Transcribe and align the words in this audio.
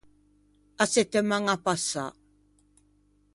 A 0.83 0.85
settemaña 0.93 1.55
passâ. 1.65 2.05